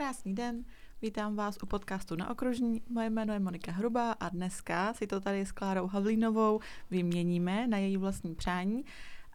[0.00, 0.64] Krásný den,
[1.02, 2.82] vítám vás u podcastu Na okružní.
[2.88, 7.78] Moje jméno je Monika Hrubá a dneska si to tady s Klárou Havlínovou vyměníme na
[7.78, 8.84] její vlastní přání.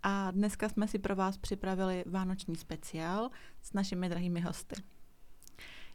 [0.04, 3.30] A dneska jsme si pro vás připravili vánoční speciál
[3.62, 4.76] s našimi drahými hosty.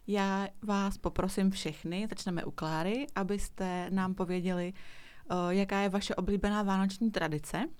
[0.07, 6.63] Já vás poprosím všechny, začneme u Kláry, abyste nám pověděli, eh, jaká je vaše oblíbená
[6.63, 7.65] vánoční tradice–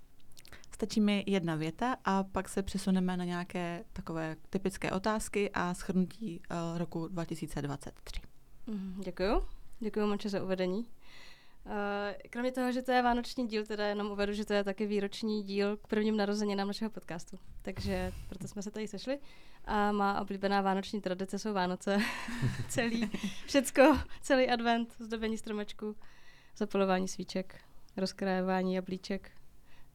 [0.82, 6.42] Stačí mi jedna věta a pak se přesuneme na nějaké takové typické otázky a schrnutí
[6.51, 8.21] uh, roku 2023.
[8.68, 9.46] Mm, děkuju.
[9.79, 10.79] Děkuji moc za uvedení.
[10.79, 11.74] Uh,
[12.29, 15.43] kromě toho, že to je vánoční díl, teda jenom uvedu, že to je taky výroční
[15.43, 17.38] díl k prvním narozeninám našeho podcastu.
[17.61, 19.19] Takže proto jsme se tady sešli.
[19.66, 21.97] A má oblíbená vánoční tradice jsou Vánoce.
[22.69, 23.11] celý,
[23.46, 25.96] všecko, celý advent, zdobení stromečku,
[26.57, 27.61] zapalování svíček,
[27.97, 29.32] rozkrajování jablíček,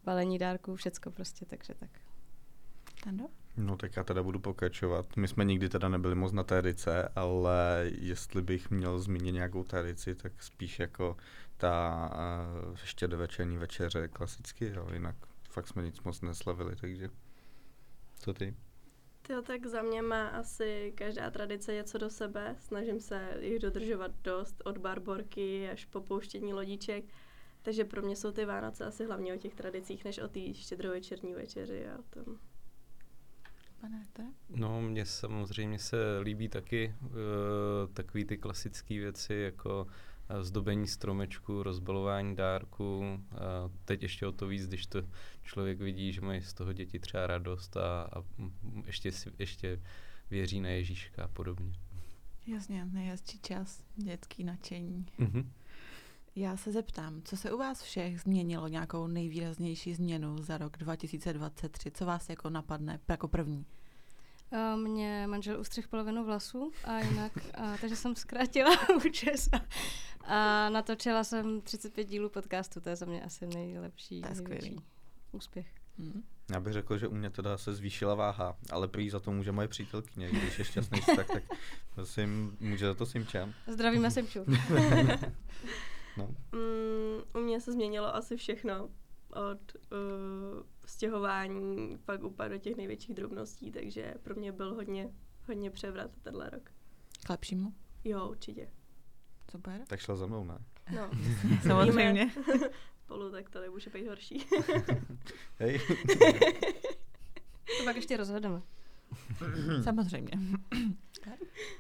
[0.07, 1.91] balení dárků, všecko prostě, takže tak.
[3.05, 3.25] Tando?
[3.57, 5.17] No tak já teda budu pokračovat.
[5.17, 10.15] My jsme nikdy teda nebyli moc na tradice, ale jestli bych měl zmínit nějakou tradici,
[10.15, 11.17] tak spíš jako
[11.57, 12.11] ta
[12.69, 15.17] uh, ještě do večerní večeře klasicky, jo, jinak
[15.51, 17.11] fakt jsme nic moc neslavili, takže
[18.19, 18.55] co ty?
[19.31, 22.57] Jo, tak za mě má asi každá tradice něco do sebe.
[22.59, 27.05] Snažím se jich dodržovat dost, od barborky až po pouštění lodíček.
[27.67, 31.35] Takže pro mě jsou ty Vánoce asi hlavně o těch tradicích, než o té štědrovečerní
[31.35, 32.37] večeři a o tom.
[33.81, 34.03] Pane
[34.49, 37.09] No, mně samozřejmě se líbí taky uh,
[37.93, 39.87] takový ty klasické věci, jako
[40.31, 42.99] uh, zdobení stromečku, rozbalování dárku.
[42.99, 43.39] Uh,
[43.85, 45.03] teď ještě o to víc, když to
[45.43, 48.23] člověk vidí, že mají z toho děti třeba radost a, a
[48.85, 49.83] ještě, ještě
[50.31, 51.73] věří na Ježíška a podobně.
[52.47, 55.07] Jasně, nejhezčí čas, dětský nadšení.
[55.19, 55.47] Mm-hmm.
[56.39, 61.91] Já se zeptám, co se u vás všech změnilo nějakou nejvýraznější změnu za rok 2023?
[61.91, 63.67] Co vás jako napadne jako první?
[64.77, 68.71] Mě manžel ustřih polovinu vlasů a jinak, a, takže jsem zkrátila
[69.07, 69.61] účes a,
[70.25, 74.81] a natočila jsem 35 dílů podcastu, to je za mě asi nejlepší, největší
[75.33, 75.67] úspěch.
[75.99, 76.23] Hmm.
[76.53, 79.53] Já bych řekl, že u mě teda se zvýšila váha, ale prý za to může
[79.53, 81.43] moje přítelkyně, když je šťastný tak, tak
[81.95, 83.49] prosím, může za to Simča.
[83.67, 84.41] Zdravíme Simču.
[86.17, 86.35] No.
[86.53, 88.89] Mm, u mě se změnilo asi všechno
[89.31, 95.11] od uh, stěhování pak úplně do těch největších drobností, takže pro mě byl hodně,
[95.47, 96.71] hodně převrat tenhle rok.
[97.27, 97.73] K lepšímu?
[98.05, 98.69] Jo, určitě.
[99.51, 99.81] Super.
[99.87, 100.59] Tak šla za mnou, ne?
[100.95, 101.11] No.
[101.63, 102.31] Samozřejmě.
[103.05, 104.47] Spolu, tak to nemůže být horší.
[105.59, 105.81] Hej.
[107.79, 108.63] to pak ještě rozhodneme.
[109.83, 110.33] Samozřejmě.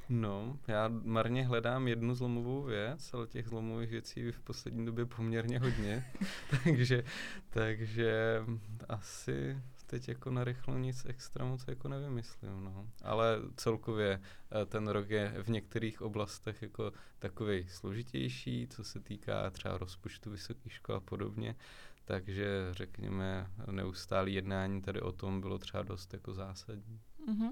[0.08, 5.58] No, já marně hledám jednu zlomovou věc, ale těch zlomových věcí v poslední době poměrně
[5.58, 6.12] hodně,
[6.64, 7.04] takže,
[7.50, 8.40] takže
[8.88, 12.88] asi teď jako na rychlo nic extra moc jako nevymyslím, no.
[13.02, 14.20] Ale celkově
[14.62, 20.30] eh, ten rok je v některých oblastech jako takový složitější, co se týká třeba rozpočtu
[20.30, 21.56] vysokých škol a podobně,
[22.04, 27.00] takže řekněme neustálý jednání tady o tom bylo třeba dost jako zásadní.
[27.28, 27.50] Mm-hmm.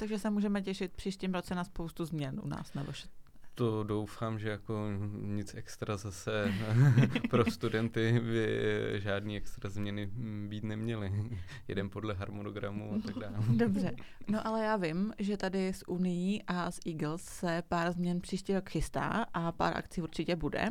[0.00, 2.92] Takže se můžeme těšit příštím roce na spoustu změn u nás, nebo
[3.54, 4.86] to doufám, že jako
[5.22, 6.54] nic extra zase
[7.30, 10.10] pro studenty by žádný extra změny
[10.48, 11.12] být neměly.
[11.68, 13.36] Jeden podle harmonogramu a tak dále.
[13.56, 13.96] Dobře.
[14.28, 18.54] No ale já vím, že tady s Unii a s Eagles se pár změn příští
[18.54, 20.68] rok chystá a pár akcí určitě bude.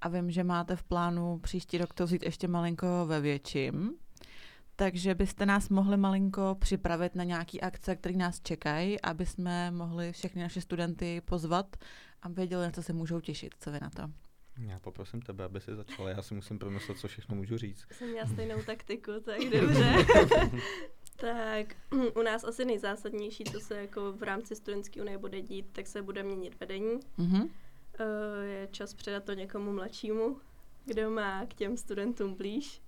[0.00, 3.90] A vím, že máte v plánu příští rok to vzít ještě malinko ve větším.
[4.76, 10.12] Takže byste nás mohli malinko připravit na nějaké akce, které nás čekají, aby jsme mohli
[10.12, 11.76] všechny naše studenty pozvat
[12.22, 13.54] a věděli, na co se můžou těšit.
[13.60, 14.02] Co vy na to?
[14.58, 16.10] Já poprosím tebe, aby si začala.
[16.10, 17.86] Já si musím promyslet, co všechno můžu říct.
[17.92, 19.94] Jsem měla stejnou taktiku, tak dobře.
[21.16, 21.76] tak
[22.16, 26.02] u nás asi nejzásadnější, co se jako v rámci studentské unie bude dít, tak se
[26.02, 27.00] bude měnit vedení.
[27.18, 27.48] Mm-hmm.
[28.42, 30.40] Je čas předat to někomu mladšímu,
[30.84, 32.82] kdo má k těm studentům blíž.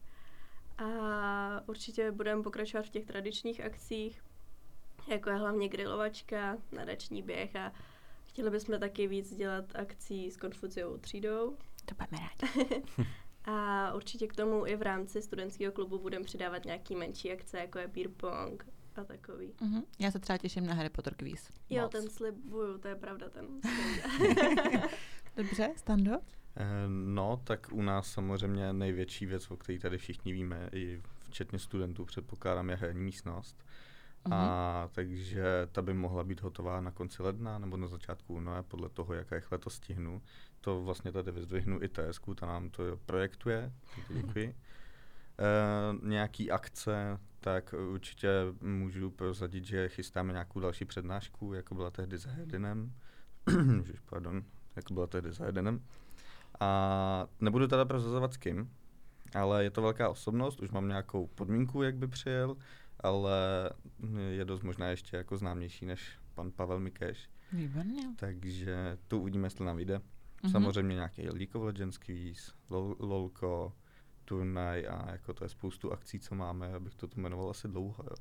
[0.78, 4.23] A určitě budeme pokračovat v těch tradičních akcích,
[5.08, 7.73] jako je hlavně grilovačka, nadační běh a
[8.25, 11.56] chtěli bychom taky víc dělat akcí s Konfuciovou třídou.
[11.84, 12.82] To budeme rádi.
[13.44, 17.78] a určitě k tomu i v rámci studentského klubu budeme přidávat nějaký menší akce, jako
[17.78, 19.52] je beer pong a takový.
[19.52, 19.82] Uh-huh.
[19.99, 21.50] Já se třeba těším na Harry Potter quiz.
[21.70, 21.93] Jo, Moc.
[21.93, 23.46] ten slibuju, to je pravda, ten
[25.37, 26.12] Dobře, Stando?
[26.56, 31.58] Eh, no, tak u nás samozřejmě největší věc, o které tady všichni víme, i včetně
[31.58, 33.56] studentů, předpokládám, je herní místnost.
[34.25, 34.35] Mm-hmm.
[34.35, 34.91] A mhm.
[34.94, 39.14] takže ta by mohla být hotová na konci ledna nebo na začátku února, podle toho,
[39.14, 40.23] jak rychle to stihnu.
[40.61, 43.73] To vlastně tady vyzdvihnu i TSK, ta nám to projektuje,
[44.09, 44.55] děkuji.
[45.38, 48.29] Uh, nějaký akce, tak určitě
[48.61, 52.93] můžu prozadit, že chystáme nějakou další přednášku, jako byla tehdy za Hedinem.
[54.11, 54.44] pardon,
[54.76, 55.81] jako byla tehdy za Hedinem.
[56.61, 58.70] A nebudu teda prozazovat s kým,
[59.35, 62.56] ale je to velká osobnost, už mám nějakou podmínku, jak by přijel,
[63.00, 63.70] ale
[64.31, 67.31] je dost možná ještě jako známější než pan Pavel Mikeš.
[67.53, 68.03] Výborně.
[68.17, 69.97] Takže tu uvidíme, jestli nám vyjde.
[69.99, 70.50] Mm-hmm.
[70.50, 73.73] Samozřejmě nějaký League of Legends quiz, lol, LOLko,
[74.25, 78.05] turnaj a jako to je spoustu akcí, co máme, abych to tu jmenoval asi dlouho.
[78.11, 78.17] Jo.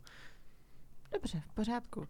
[1.13, 2.07] Dobře, v pořádku.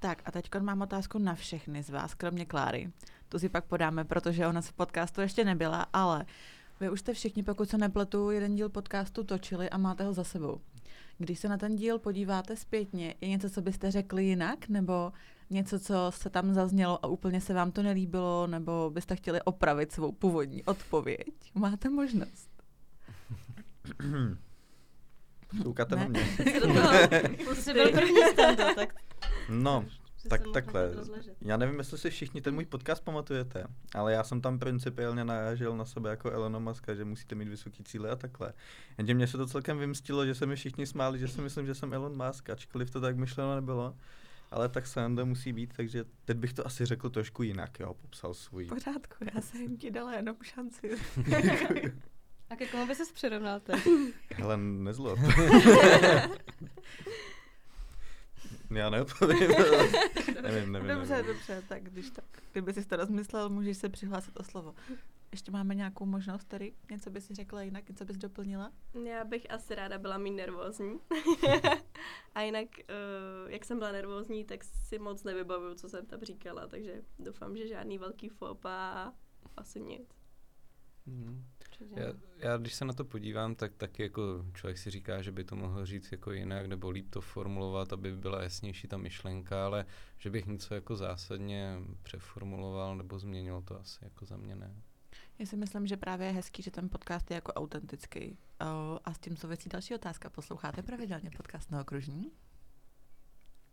[0.00, 2.92] Tak a teď mám otázku na všechny z vás, kromě Kláry.
[3.28, 6.26] Tu si pak podáme, protože ona se v podcastu ještě nebyla, ale
[6.80, 10.24] vy už jste všichni, pokud se nepletu, jeden díl podcastu točili a máte ho za
[10.24, 10.60] sebou.
[11.18, 15.12] Když se na ten díl podíváte zpětně, je něco, co byste řekli jinak, nebo
[15.50, 19.92] něco, co se tam zaznělo a úplně se vám to nelíbilo, nebo byste chtěli opravit
[19.92, 21.28] svou původní odpověď?
[21.54, 22.50] Máte možnost.
[25.62, 26.20] Koukáte na mě.
[27.54, 28.16] Jsi byl první
[28.74, 28.94] tak...
[29.50, 29.84] No,
[30.28, 30.90] tak takhle.
[31.40, 33.64] Já nevím, jestli si všichni ten můj podcast pamatujete,
[33.94, 37.84] ale já jsem tam principiálně narážel na sebe jako Elon Musk, že musíte mít vysoký
[37.84, 38.52] cíle a takhle.
[38.98, 41.74] Jenže mě se to celkem vymstilo, že se mi všichni smáli, že si myslím, že
[41.74, 43.96] jsem Elon Musk, ačkoliv to tak myšleno nebylo.
[44.50, 48.34] Ale tak sranda musí být, takže teď bych to asi řekl trošku jinak, jo, popsal
[48.34, 48.66] svůj.
[48.66, 50.90] Pořádku, já jsem ti dala jenom šanci.
[52.50, 53.88] A ke komu by ses přirovnal teď?
[54.34, 55.18] Hele, nezlob.
[58.70, 59.50] Já neodpovím.
[60.42, 60.88] nevím, nevím.
[60.88, 61.26] Dobře, nevím.
[61.26, 64.74] dobře, tak když tak, kdyby jsi to rozmyslel, můžeš se přihlásit o slovo.
[65.32, 66.72] Ještě máme nějakou možnost tady?
[66.90, 67.88] Něco bys si řekla jinak?
[67.88, 68.72] Něco bys doplnila?
[69.04, 70.98] Já bych asi ráda byla méně nervózní.
[72.34, 76.66] a jinak, uh, jak jsem byla nervózní, tak si moc nevybavuju, co jsem tam říkala,
[76.66, 79.12] takže doufám, že žádný velký fop a
[79.56, 80.08] asi nic.
[81.96, 82.06] Já,
[82.38, 85.56] já, když se na to podívám, tak taky jako člověk si říká, že by to
[85.56, 89.86] mohl říct jako jinak, nebo líp to formulovat, aby byla jasnější ta myšlenka, ale
[90.18, 94.74] že bych něco jako zásadně přeformuloval nebo změnil, to asi jako za mě ne.
[95.38, 98.38] Já si myslím, že právě je hezký, že ten podcast je jako autentický.
[99.04, 100.30] A s tím souvisí další otázka.
[100.30, 102.32] Posloucháte pravidelně podcast na okružní?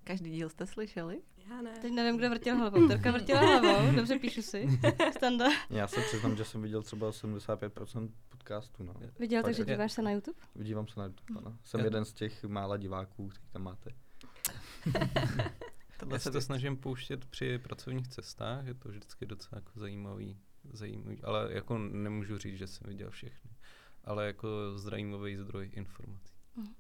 [0.08, 1.22] Každý díl jste slyšeli?
[1.50, 1.80] Já ne.
[1.82, 2.88] Teď nevím, kdo vrtěl hlavou.
[2.88, 4.68] Terka vrtěla hlavou, dobře píšu si.
[5.18, 5.46] Standa.
[5.70, 8.84] Já se přiznám, že jsem viděl třeba 75% podcastů.
[8.84, 8.94] No.
[9.20, 10.40] Viděl, takže díváš se na YouTube?
[10.56, 11.58] Dívám se na YouTube, ano.
[11.64, 13.90] Jsem jeden z těch mála diváků, který tam máte.
[16.12, 20.38] Já se to snažím pouštět při pracovních cestách, je to vždycky docela jako zajímavý,
[20.74, 23.52] zajímavý, ale jako nemůžu říct, že jsem viděl všechny,
[24.04, 26.34] ale jako zajímavý zdroj informací.
[26.56, 26.76] Mm.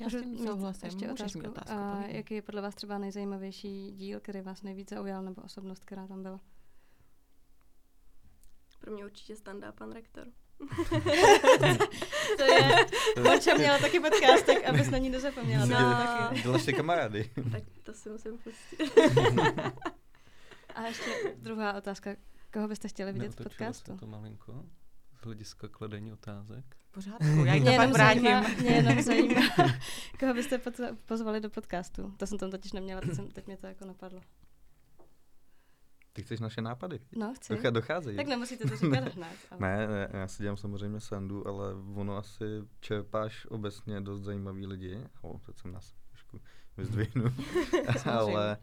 [0.00, 0.86] Já s tím souhlasím.
[0.86, 1.48] Ještě otázku.
[1.48, 5.84] otázku a jaký je podle vás třeba nejzajímavější díl, který vás nejvíc zaujal, nebo osobnost,
[5.84, 6.40] která tam byla?
[8.80, 10.26] Pro mě určitě standá pan rektor.
[12.38, 12.86] to je,
[13.22, 15.66] Monča měla taky podcast, tak abys na ní nezapomněla.
[15.66, 15.76] No.
[15.76, 16.42] taky.
[16.42, 17.30] Děláš si kamarády.
[17.52, 18.92] tak to si musím pustit.
[20.74, 22.16] a ještě druhá otázka.
[22.52, 23.92] Koho byste chtěli vidět v podcastu?
[23.92, 24.64] Se to malinko
[25.14, 26.76] z hlediska kladení otázek.
[26.94, 28.22] Pořádku, já ji to pak vrátím.
[28.22, 29.40] Zajímá, mě jenom zajímá,
[30.20, 30.60] koho byste
[31.06, 32.14] pozvali do podcastu.
[32.16, 34.20] To jsem tam totiž neměla, teď, jsem, teď mě to jako napadlo.
[36.12, 37.00] Ty chceš naše nápady?
[37.16, 37.54] No, chci.
[37.54, 38.16] Docha, docházejí.
[38.16, 39.36] Tak nemusíte to říkat hned.
[39.50, 39.60] Ale...
[39.60, 42.44] Ne, ne, já si dělám samozřejmě sandu, ale ono asi
[42.80, 45.00] čerpáš obecně dost zajímavý lidi.
[45.22, 46.40] O, teď jsem nás trošku
[46.76, 47.24] vyzdvihnu.
[48.04, 48.58] ale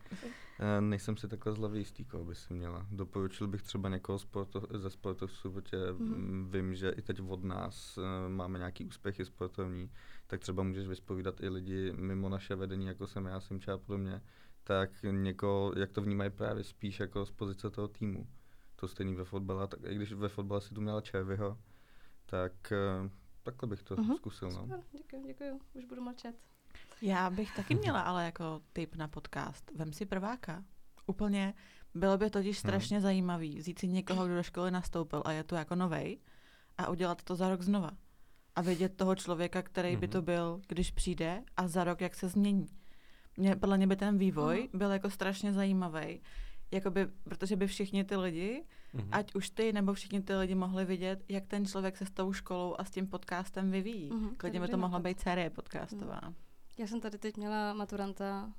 [0.60, 2.88] eh, nejsem si takhle zlavý jistý, koho by si měla.
[2.92, 6.50] Doporučil bych třeba někoho sporto, ze sportovců, protože mm-hmm.
[6.50, 9.92] vím, že i teď od nás eh, máme nějaký úspěchy sportovní,
[10.28, 14.22] tak třeba můžeš vyspovídat i lidi mimo naše vedení, jako jsem já, Simča a podobně
[14.64, 18.28] tak někoho, jak to vnímají právě spíš jako z pozice toho týmu.
[18.76, 21.58] To stejný ve fotbale, tak i když ve fotbale si tu měla Červyho,
[22.26, 23.10] tak uh,
[23.44, 24.16] takhle bych to uh-huh.
[24.16, 24.50] zkusil.
[24.52, 24.62] No.
[24.62, 26.36] Super, děkuji, děkuji, už budu mlčet.
[27.02, 29.72] Já bych taky měla ale jako tip na podcast.
[29.76, 30.64] Vem si prváka.
[31.08, 31.54] Úplně,
[31.94, 32.70] bylo by totiž mhm.
[32.70, 33.04] strašně hmm.
[33.04, 36.20] zajímavý vzít si někoho, kdo do školy nastoupil a je tu jako novej
[36.78, 37.92] a udělat to za rok znova.
[38.56, 40.00] A vidět toho člověka, který hmm.
[40.00, 42.68] by to byl, když přijde a za rok, jak se změní
[43.38, 44.78] mě, podle mě by ten vývoj uh-huh.
[44.78, 46.22] byl jako strašně zajímavý,
[46.72, 48.64] jakoby, protože by všichni ty lidi,
[48.96, 49.08] uh-huh.
[49.12, 52.34] ať už ty nebo všichni ty lidi mohli vidět, jak ten člověk se s tou
[52.34, 54.12] školou a s tím podcastem vyvíjí.
[54.12, 54.36] Uh-huh.
[54.38, 56.22] Klidně by to mohla být série podcastová.
[56.22, 56.34] Uh-huh.
[56.78, 58.52] Já jsem tady teď měla maturanta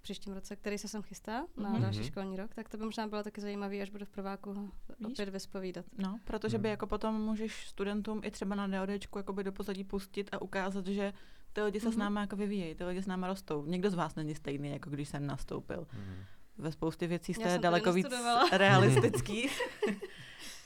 [0.00, 1.80] v příštím roce, který se sem chystá na mm-hmm.
[1.80, 5.12] další školní rok, tak to by možná bylo taky zajímavé, až budu v prváku Víš?
[5.12, 5.84] opět vyspovídat.
[5.98, 6.62] No, protože mm.
[6.62, 10.86] by jako potom můžeš studentům i třeba na DODčku jakoby do pozadí pustit a ukázat,
[10.86, 11.12] že
[11.52, 11.92] ty lidi se mm-hmm.
[11.92, 12.00] s mhm.
[12.00, 13.64] námi jako vyvíjejí, ty lidi s námi rostou.
[13.64, 15.80] Někdo z vás není stejný, jako když jsem nastoupil.
[15.80, 16.24] Mm-hmm.
[16.58, 18.06] Ve spoustě věcí jste daleko víc
[18.52, 19.48] realistický.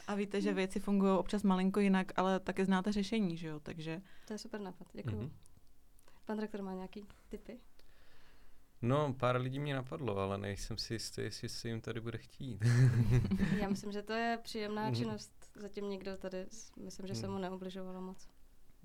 [0.06, 3.60] A víte, že věci fungují občas malinko jinak, ale taky znáte řešení, že jo?
[3.60, 4.02] Takže...
[4.26, 5.16] To je super nápad, děkuji.
[5.16, 5.53] Mm-hmm.
[6.24, 7.58] Pan rektor má nějaký tipy?
[8.82, 12.64] No, pár lidí mě napadlo, ale nejsem si jistý, jestli se jim tady bude chtít.
[13.60, 14.94] Já myslím, že to je příjemná mhm.
[14.94, 15.50] činnost.
[15.60, 16.46] Zatím nikdo tady,
[16.84, 17.42] myslím, že se mu mhm.
[17.42, 18.28] neubližovalo moc.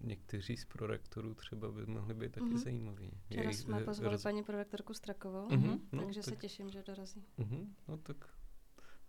[0.03, 2.57] Někteří z prorektorů třeba by mohli být taky mm-hmm.
[2.57, 3.11] zajímaví.
[3.25, 4.23] Včera jsme pozvali roz...
[4.23, 5.79] paní prorektorku Strakovou, mm-hmm.
[5.91, 6.29] no, takže tak...
[6.29, 7.25] se těším, že dorazí.
[7.39, 7.67] Mm-hmm.
[7.87, 8.17] No tak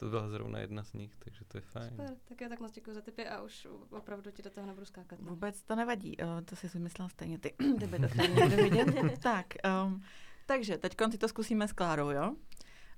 [0.00, 1.90] to byla zrovna jedna z nich, takže to je fajn.
[1.90, 4.86] Super, tak já tak moc děkuji za tipy a už opravdu ti do toho nebudu
[4.86, 5.20] skákat.
[5.20, 5.30] Ne?
[5.30, 7.54] Vůbec to nevadí, uh, to si myslela stejně ty.
[7.80, 8.88] ty by to chtěl vidět.
[9.22, 9.46] tak,
[9.84, 10.02] um,
[10.46, 12.34] takže teď si to zkusíme s Klárou, jo?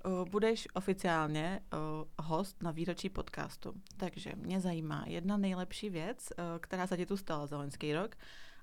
[0.07, 3.73] Uh, budeš oficiálně uh, host na výročí podcastu.
[3.97, 8.17] Takže mě zajímá jedna nejlepší věc, uh, která se ti tu stala za loňský rok,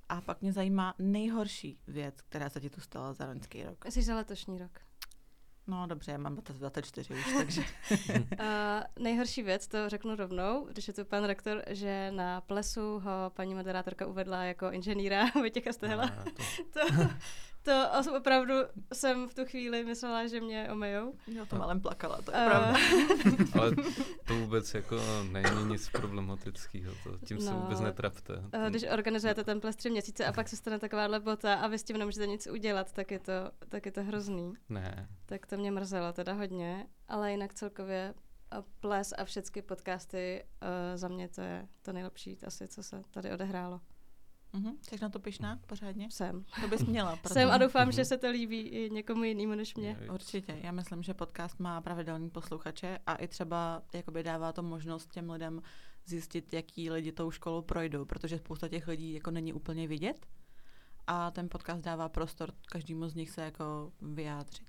[0.09, 3.85] a pak mě zajímá nejhorší věc, která se ti tu stala za loňský rok.
[3.85, 4.79] Jsi za letošní rok.
[5.69, 7.63] No dobře, mám 24 už, takže...
[8.39, 8.47] uh,
[8.99, 13.55] nejhorší věc, to řeknu rovnou, když je tu pan rektor, že na plesu ho paní
[13.55, 16.07] moderátorka uvedla jako inženýra Vojtěcha Stehla.
[16.73, 16.79] to...
[16.79, 17.09] to,
[17.63, 18.53] to opravdu
[18.93, 21.13] jsem v tu chvíli myslela, že mě omejou.
[21.27, 22.79] Já to malem plakala, to je uh, pravda.
[23.59, 23.71] Ale
[24.27, 24.99] to vůbec jako
[25.31, 28.33] není nic problematického, to, tím no, se vůbec netrapte.
[28.33, 31.79] Uh, když organizujete ten ples tři měsíce a pak se stane taková bota a vy
[31.79, 33.33] s tím nemůžete nic udělat, tak je to,
[33.69, 34.53] tak je to hrozný.
[34.69, 35.07] Ne.
[35.25, 38.13] Tak to mě mrzelo teda hodně, ale jinak celkově
[38.79, 43.31] ples a všechny podcasty uh, za mě to je to nejlepší asi, co se tady
[43.31, 43.81] odehrálo.
[44.53, 44.73] Mm-hmm.
[44.81, 46.11] Jsi na to pyšná pořádně?
[46.11, 46.45] Jsem.
[46.61, 47.15] To bys měla.
[47.21, 47.33] Protože...
[47.33, 47.95] Jsem a doufám, mm-hmm.
[47.95, 49.97] že se to líbí i někomu jinému než mě.
[50.13, 50.59] Určitě.
[50.63, 55.29] Já myslím, že podcast má pravidelný posluchače a i třeba jakoby dává to možnost těm
[55.29, 55.61] lidem
[56.05, 60.25] zjistit, jaký lidi tou školou projdou, protože spousta těch lidí jako není úplně vidět
[61.09, 64.67] a ten podcast dává prostor každému z nich se jako vyjádřit.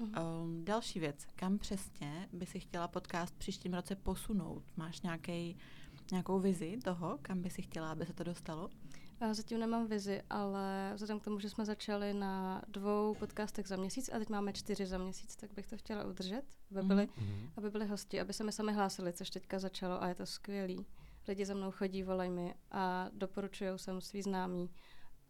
[0.00, 0.42] Mm-hmm.
[0.42, 4.62] Um, další věc, kam přesně by si chtěla podcast příštím roce posunout?
[4.76, 5.56] Máš nějaký,
[6.10, 8.70] nějakou vizi toho, kam by si chtěla, aby se to dostalo?
[9.20, 13.76] Já zatím nemám vizi, ale vzhledem k tomu, že jsme začali na dvou podcastech za
[13.76, 17.50] měsíc a teď máme čtyři za měsíc, tak bych to chtěla udržet, aby byli, mm-hmm.
[17.56, 20.86] aby byli hosti, aby se mi sami hlásili, což teďka začalo a je to skvělý.
[21.28, 24.70] Lidi za mnou chodí, volají mi a doporučují sem svý známí.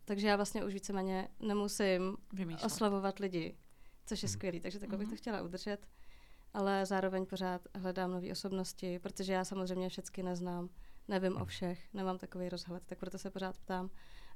[0.04, 2.66] Takže já vlastně už víceméně nemusím Vymýšlet.
[2.66, 3.56] oslavovat lidi,
[4.06, 4.32] což je mhm.
[4.32, 4.98] skvělý, takže takhle mm-hmm.
[4.98, 5.18] bych to mhm.
[5.18, 5.86] chtěla udržet.
[6.54, 10.68] Ale zároveň pořád hledám nové osobnosti, protože já samozřejmě všechny neznám
[11.08, 13.90] nevím o všech, nemám takový rozhled, tak proto se pořád ptám.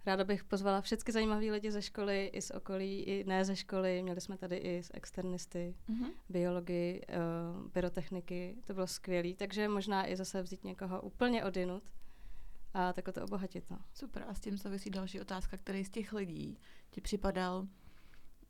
[0.06, 4.02] Ráda bych pozvala všechny zajímavé lidi ze školy, i z okolí, i ne ze školy.
[4.02, 6.10] Měli jsme tady i z externisty, mm-hmm.
[6.28, 9.34] biologii, uh, pyrotechniky, to bylo skvělé.
[9.34, 11.82] Takže možná i zase vzít někoho úplně odinut
[12.74, 13.70] a takhle to obohatit.
[13.70, 13.78] No.
[13.94, 16.58] Super, a s tím souvisí další otázka, který z těch lidí
[16.90, 17.66] ti připadal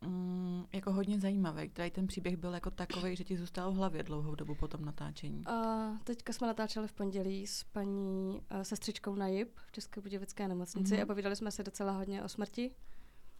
[0.06, 4.02] mm, jako hodně zajímavý, který ten příběh byl jako takový, že ti zůstal v hlavě
[4.02, 5.44] dlouhou dobu po tom natáčení.
[5.48, 10.48] Uh, teďka jsme natáčeli v pondělí s paní uh, sestřičkou na JIP v České budějovické
[10.48, 11.02] nemocnici mm-hmm.
[11.02, 12.70] a povídali jsme se docela hodně o smrti.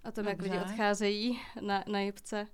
[0.09, 0.31] O tom, Dobře.
[0.31, 2.47] jak lidi odcházejí na, na JIPce.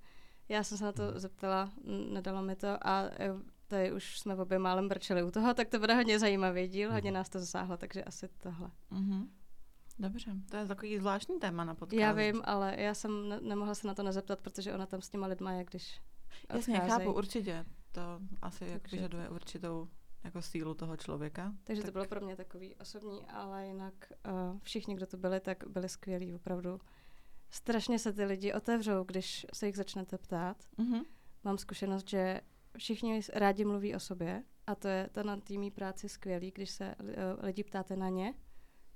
[0.48, 1.72] Já jsem se na to zeptala,
[2.10, 3.30] nedalo mi to a e,
[3.66, 7.10] tady už jsme obě málem brčeli u toho, tak to bude hodně zajímavý díl, hodně
[7.10, 7.14] mhm.
[7.14, 8.70] nás to zasáhlo, takže asi tohle.
[8.92, 9.28] Mm-hmm.
[9.98, 12.00] Dobře, to je takový zvláštní téma na podcast.
[12.00, 15.08] Já vím, ale já jsem ne- nemohla se na to nezeptat, protože ona tam s
[15.08, 16.00] těma lidma je, když
[16.54, 17.06] Jasně, odcházejí.
[17.06, 17.64] chápu, určitě.
[17.92, 18.00] To
[18.42, 19.88] asi jak vyžaduje určitou
[20.24, 21.54] jako sílu toho člověka.
[21.64, 21.88] Takže tak...
[21.88, 23.94] to bylo pro mě takový osobní, ale jinak
[24.26, 26.80] uh, všichni, kdo tu byli, tak byli skvělí, opravdu.
[27.50, 30.56] Strašně se ty lidi otevřou, když se jich začnete ptát.
[30.78, 31.04] Mm-hmm.
[31.44, 32.40] Mám zkušenost, že
[32.78, 36.94] všichni rádi mluví o sobě a to je to na týmí práci skvělý, když se
[37.00, 37.06] uh,
[37.44, 38.34] lidi ptáte na ně,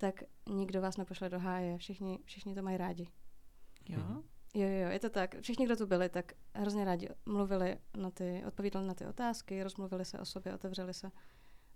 [0.03, 1.79] tak nikdo vás nepošle do háje.
[1.79, 3.09] Všichni, všichni to mají rádi.
[3.89, 3.99] Jo?
[4.55, 5.41] Jo, jo, je to tak.
[5.41, 10.05] Všichni, kdo tu byli, tak hrozně rádi mluvili na ty, odpovídali na ty otázky, rozmluvili
[10.05, 11.11] se o sobě, otevřeli se.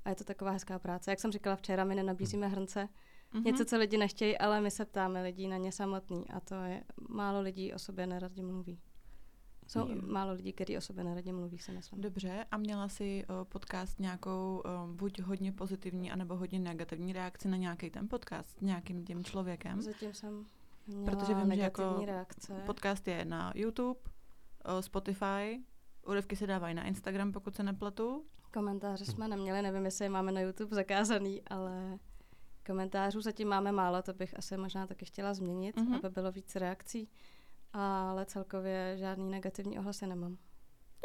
[0.04, 1.10] A je to taková hezká práce.
[1.10, 2.88] Jak jsem říkala včera, my nenabízíme hrnce.
[3.32, 3.44] Mm-hmm.
[3.44, 6.30] Něco, co lidi nechtějí, ale my se ptáme lidí na ně samotný.
[6.30, 8.80] A to je, málo lidí o sobě neradi mluví.
[9.66, 9.94] Jsou je.
[9.94, 12.00] málo lidí, kteří o sobě neradě mluví, se myslím.
[12.00, 17.48] Dobře, a měla si uh, podcast nějakou uh, buď hodně pozitivní, anebo hodně negativní reakci
[17.48, 19.82] na nějaký ten podcast s nějakým tím člověkem?
[19.82, 20.44] Zatím jsem
[20.86, 22.62] měla Protože vím, že jako reakce.
[22.66, 25.60] podcast je na YouTube, uh, Spotify,
[26.06, 28.24] úryvky se dávají na Instagram, pokud se nepletu.
[28.52, 29.12] Komentáře hm.
[29.12, 31.98] jsme neměli, nevím, jestli je máme na YouTube zakázaný, ale
[32.66, 35.96] komentářů zatím máme málo, to bych asi možná taky chtěla změnit, mm-hmm.
[35.96, 37.08] aby bylo víc reakcí
[37.72, 40.38] ale celkově žádný negativní ohlasy nemám.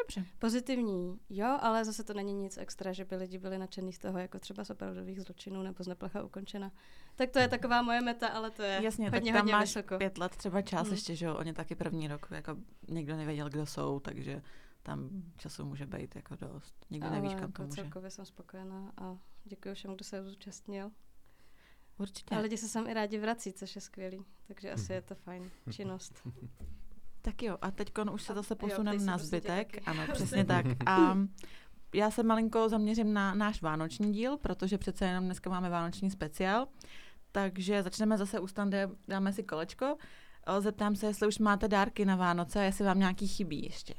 [0.02, 0.26] Dobře.
[0.40, 4.20] Pozitivní, jo, ale zase to není nic extra, že by lidi byli nadšený z toho,
[4.20, 6.72] jako třeba z opravdových zločinů nebo z neplecha ukončena.
[7.16, 9.76] Tak to je taková moje meta, ale to je Jasně, hodně, tak tam hodně máš
[9.76, 9.98] vysoko.
[9.98, 10.92] pět let třeba čas hmm.
[10.92, 14.42] ještě, že jo, oni taky první rok, jako někdo nevěděl, kdo jsou, takže
[14.84, 16.86] tam času může být jako dost.
[16.90, 17.82] Nikdy Ale nevíš, kam jako to může.
[17.82, 20.92] celkově jsem spokojená a děkuji všem, kdo se zúčastnil.
[22.02, 22.36] Určitě.
[22.36, 24.26] A lidi se sem i rádi vrací, což je skvělý.
[24.48, 26.14] Takže asi je to fajn činnost.
[27.24, 29.72] Tak jo, a teď už se zase jo, posuneme na zbytek.
[29.72, 29.82] taky.
[29.86, 30.66] Ano, přesně tak.
[30.86, 31.18] A
[31.94, 36.68] já se malinko zaměřím na náš vánoční díl, protože přece jenom dneska máme vánoční speciál.
[37.32, 38.78] Takže začneme zase u Standy,
[39.08, 39.98] dáme si kolečko.
[40.60, 43.94] Zeptám se, jestli už máte dárky na Vánoce a jestli vám nějaký chybí ještě.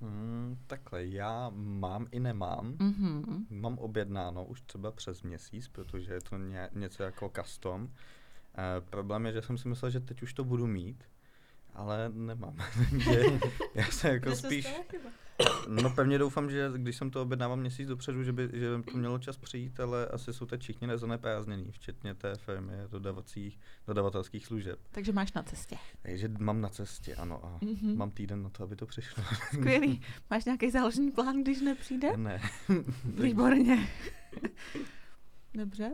[0.00, 2.76] Hmm, takhle, já mám i nemám.
[2.78, 3.46] Mhm.
[3.50, 7.90] Mám objednáno už třeba přes měsíc, protože je to ně, něco jako custom.
[8.58, 11.04] E, problém je, že jsem si myslel, že teď už to budu mít,
[11.74, 12.56] ale nemám.
[12.90, 13.22] Takže
[13.74, 14.66] já se jako Kde spíš...
[15.68, 18.96] No pevně doufám, že když jsem to objednával měsíc dopředu, že by, že by to
[18.98, 24.78] mělo čas přijít, ale asi jsou teď všichni nezaneprázdnění, včetně té firmy dodavacích, dodavatelských služeb.
[24.90, 25.76] Takže máš na cestě.
[26.02, 27.96] Takže mám na cestě, ano, a Mhm.
[27.96, 29.24] mám týden na to, aby to přišlo.
[29.54, 30.02] Skvělý.
[30.30, 32.16] Máš nějaký záložní plán, když nepřijde?
[32.16, 32.40] ne.
[33.04, 33.88] Výborně.
[35.54, 35.92] Dobře.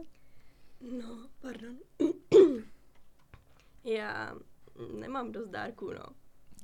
[0.99, 1.77] No, pardon.
[3.85, 4.35] Já
[5.01, 6.05] nemám dost dárků, no.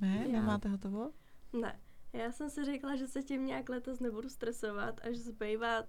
[0.00, 0.32] Ne, Já.
[0.32, 1.10] nemáte hotovo?
[1.52, 1.80] Ne.
[2.12, 5.82] Já jsem si řekla, že se tím nějak letos nebudu stresovat, až zbývá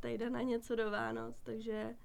[0.00, 1.96] týden na něco do Vánoc, takže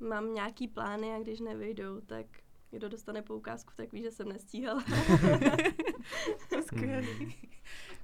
[0.00, 2.26] mám nějaký plány a když nevyjdou, tak
[2.70, 4.84] kdo dostane poukázku, tak ví, že jsem nestíhala.
[6.66, 7.34] Skvělý.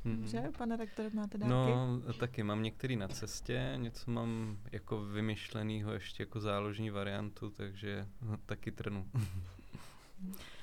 [0.04, 0.16] Mhm.
[0.16, 1.52] Dobře, pane rektore, máte dárky?
[1.54, 8.06] No, taky mám některý na cestě, něco mám jako vymyšlenýho ještě jako záložní variantu, takže
[8.22, 9.10] no, taky trnu.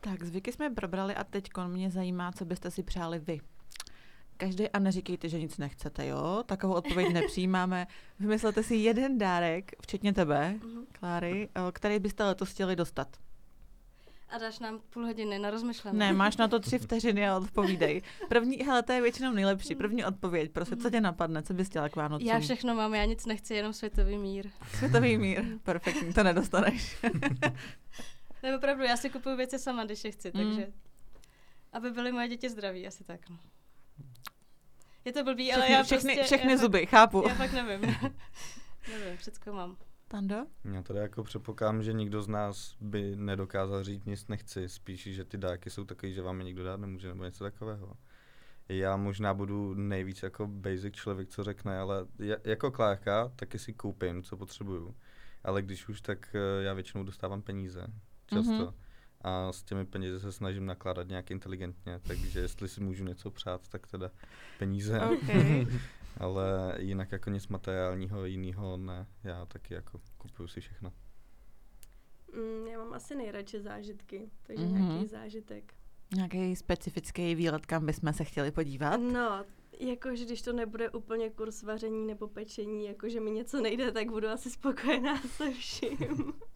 [0.00, 3.40] Tak, zvyky jsme probrali a teď mě zajímá, co byste si přáli vy.
[4.36, 6.42] Každý, a neříkejte, že nic nechcete, jo?
[6.46, 7.86] Takovou odpověď nepřijímáme.
[8.20, 10.84] Vymyslete si jeden dárek, včetně tebe, Mhm.
[10.92, 13.08] Kláry, který byste letos chtěli dostat.
[14.28, 15.98] A dáš nám půl hodiny na rozmyšlenou.
[15.98, 18.02] Ne, máš na to tři vteřiny a odpovídej.
[18.28, 19.74] První, hele, to je většinou nejlepší.
[19.74, 22.28] První odpověď, prostě, co tě napadne, co bys chtěla k Vánocům?
[22.28, 24.50] Já všechno mám, já nic nechci, jenom světový mír.
[24.78, 26.96] Světový mír, perfektní, to nedostaneš.
[28.42, 30.44] Ne, opravdu, já si kupuju věci sama, když je chci, Mm.
[30.44, 30.72] takže...
[31.72, 33.20] Aby byly moje děti zdraví, asi tak.
[35.04, 36.24] Je to blbý, ale Všechny, já všechny, prostě...
[36.36, 37.22] všechny já zuby, chápu.
[37.22, 37.80] Fakt, já fakt nevím.
[38.88, 39.76] nevím, všecko mám.
[40.08, 40.46] Tando?
[40.74, 45.24] Já tady jako předpokládám, že nikdo z nás by nedokázal říct nic nechci, spíš, že
[45.24, 47.96] ty dárky jsou takový, že vám je nikdo dát nemůže, nebo něco takového.
[48.68, 53.72] Já možná budu nejvíc jako basic člověk, co řekne, ale ja- jako Klárka taky si
[53.72, 54.94] koupím, co potřebuju.
[55.44, 57.86] Ale když už, tak eh, já většinou dostávám peníze.
[58.34, 58.52] Často.
[58.52, 58.60] Mhm.
[58.62, 58.74] Mm-hmm.
[59.20, 63.68] A s těmi penězi se snažím nakládat nějak inteligentně, takže jestli si můžu něco přát,
[63.68, 64.10] tak teda
[64.58, 65.00] peníze.
[65.00, 65.28] OK.
[66.20, 69.06] Ale jinak jako nic materiálního jiného ne.
[69.24, 70.92] Já taky jako kupuju si všechno.
[72.34, 74.74] Mm, já mám asi nejradši zážitky, takže Mhm.
[74.74, 74.88] mm-hmm.
[74.88, 75.74] nějaký zážitek.
[76.14, 78.96] Nějaký specifický výlet, kam bychom se chtěli podívat?
[78.96, 79.44] No,
[79.80, 84.28] jakože když to nebude úplně kurz vaření nebo pečení, jakože mi něco nejde, tak budu
[84.28, 85.96] asi spokojená se vším.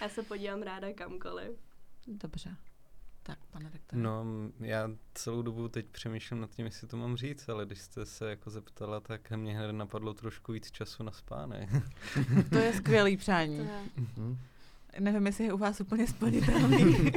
[0.00, 1.50] Já se podívám ráda kamkoliv.
[2.06, 2.56] Dobře.
[3.22, 4.02] Tak, pane rektore.
[4.02, 4.24] No,
[4.60, 8.30] já celou dobu teď přemýšlím nad tím, jestli to mám říct, ale když jste se
[8.30, 11.68] jako zeptala, tak mě hned napadlo trošku víc času na spánek.
[12.50, 13.56] To je skvělý přání.
[13.58, 13.80] je.
[14.16, 14.38] Hm?
[15.00, 17.10] Nevím, jestli je u vás úplně splnitelný.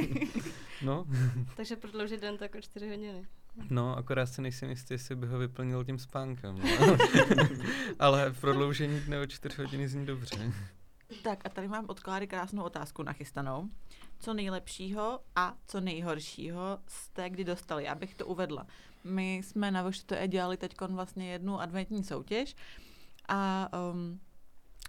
[0.82, 1.06] No,
[1.56, 3.26] Takže prodloužit den tak o čtyři hodiny.
[3.70, 6.58] no, akorát si nejsem jistý, jestli by ho vyplnil tím spánkem.
[6.80, 6.96] No.
[7.98, 10.52] ale prodloužení dne o čtyři hodiny zní dobře.
[11.22, 13.68] Tak a tady mám od Kláry krásnou otázku nachystanou.
[14.20, 17.88] Co nejlepšího a co nejhoršího jste kdy dostali?
[17.88, 18.66] Abych to uvedla.
[19.04, 22.56] My jsme na VŠTE dělali teď vlastně jednu adventní soutěž
[23.28, 24.20] a um,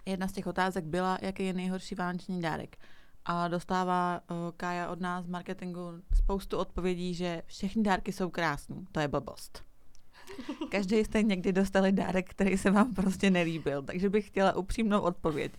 [0.06, 2.78] jedna z těch otázek byla, jaký je nejhorší vánoční dárek.
[3.26, 5.82] A dostává uh, Kája od nás z marketingu
[6.16, 8.76] spoustu odpovědí, že všechny dárky jsou krásné.
[8.92, 9.64] To je blbost.
[10.72, 15.52] Každý jste někdy dostali dárek, který se vám prostě nelíbil, takže bych chtěla upřímnou odpověď.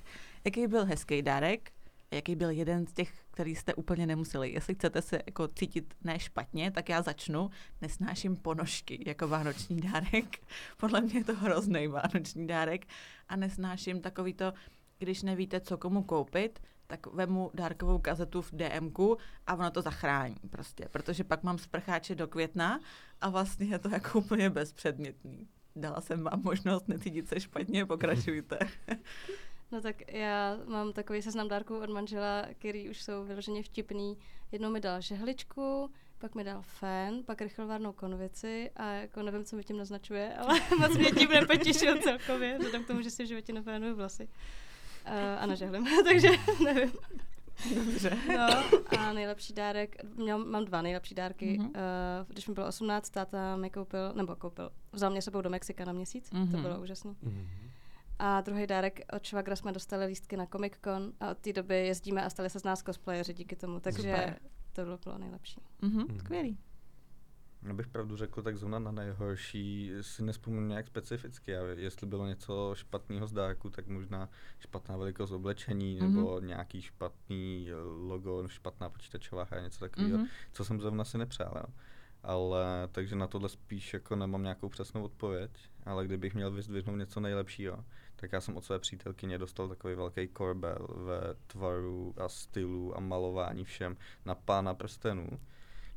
[0.45, 1.73] Jaký byl hezký dárek?
[2.11, 4.53] Jaký byl jeden z těch, který jste úplně nemuseli?
[4.53, 7.51] Jestli chcete se jako cítit ne špatně, tak já začnu.
[7.81, 10.39] Nesnáším ponožky jako vánoční dárek.
[10.77, 12.87] Podle mě je to hrozný vánoční dárek.
[13.29, 14.53] A nesnáším takový to,
[14.99, 20.37] když nevíte, co komu koupit, tak vemu dárkovou kazetu v DMku a ono to zachrání
[20.51, 22.81] prostě, protože pak mám sprcháče do května
[23.21, 25.49] a vlastně je to jako úplně bezpředmětný.
[25.77, 28.59] Dala jsem vám možnost necítit se špatně, pokračujte.
[29.73, 34.19] No tak já mám takový seznam dárků od manžela, který už jsou vyloženě vtipný.
[34.53, 39.57] Jednou mi dal žehličku, pak mi dal fén, pak rychlovárnou konvici a jako nevím, co
[39.57, 43.29] mi tím naznačuje, ale moc mě tím nepotěšil celkově, vzhledem k tomu, že si v
[43.29, 44.29] životě nefénuju vlasy.
[45.07, 46.29] Uh, a nežehlím, takže
[46.65, 46.93] nevím.
[47.75, 48.19] Dobře.
[48.37, 48.47] No
[48.99, 51.59] a nejlepší dárek, měl, mám dva nejlepší dárky.
[51.59, 51.67] Mm-hmm.
[51.67, 51.73] Uh,
[52.29, 55.93] když mi bylo 18, táta mi koupil, nebo koupil, vzal mě sebou do Mexika na
[55.93, 56.51] měsíc, mm-hmm.
[56.51, 57.11] to bylo úžasné.
[57.11, 57.47] Mm-hmm.
[58.25, 61.87] A druhý dárek od Švagra jsme dostali lístky na Comic Con a od té doby
[61.87, 64.39] jezdíme a stali se z nás cosplayeři díky tomu, takže Super.
[64.73, 65.61] to bylo, bylo nejlepší.
[65.83, 66.59] Mm-hmm, skvělý.
[67.71, 71.57] Abych pravdu řekl, tak zóna na nejhorší si nespomínám nějak specificky.
[71.57, 76.15] A jestli bylo něco špatného z dárku, tak možná špatná velikost oblečení mm-hmm.
[76.15, 77.69] nebo nějaký špatný
[78.07, 80.29] logo, špatná počítačová hra, něco takového, mm-hmm.
[80.53, 81.53] co jsem zrovna si nepřál.
[81.57, 81.75] Jo.
[82.23, 85.51] Ale takže na tohle spíš jako nemám nějakou přesnou odpověď,
[85.85, 87.85] ale kdybych měl vyzdvihnout něco nejlepšího,
[88.23, 93.01] tak já jsem od své přítelkyně dostal takový velký korbel ve tvaru a stylu a
[93.01, 95.29] malování všem na pána prstenů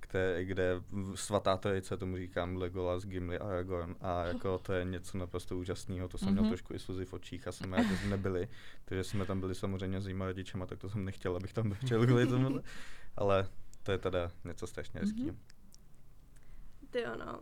[0.02, 0.82] kde, kde
[1.16, 6.18] svatá trojice, tomu říkám Legolas, Gimli Aragorn a jako to je něco naprosto úžasného, to
[6.18, 6.32] jsem mm-hmm.
[6.32, 6.50] měl mhm.
[6.50, 8.48] trošku i slzy v očích a jsem rád, že jsme nebyli,
[8.86, 12.06] protože jsme tam byli samozřejmě s rodičem rodičema, tak to jsem nechtěl, abych tam byl
[12.06, 12.60] kvůli tomu,
[13.18, 13.48] ale
[13.84, 15.28] to je teda něco strašně hezkého.
[15.28, 15.38] Mm-hmm.
[16.90, 17.40] Ty ano,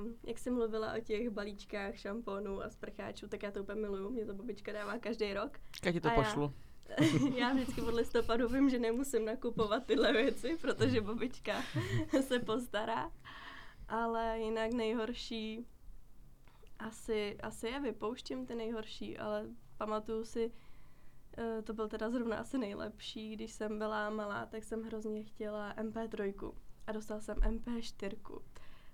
[0.00, 4.10] Um, jak jsi mluvila o těch balíčkách šampónů a sprcháčů, tak já to úplně miluju.
[4.10, 5.58] Mě to babička dává každý rok.
[5.84, 6.52] Já ti to a pošlu.
[7.00, 11.62] Já, já vždycky od listopadu vím, že nemusím nakupovat tyhle věci, protože babička
[12.20, 13.10] se postará.
[13.88, 15.66] Ale jinak nejhorší
[16.78, 19.46] asi, asi je vypouštím ty nejhorší, ale
[19.76, 20.52] pamatuju si,
[21.38, 25.74] eh, to byl teda zrovna asi nejlepší, když jsem byla malá, tak jsem hrozně chtěla
[25.76, 26.52] MP3
[26.86, 28.42] a dostala jsem MP4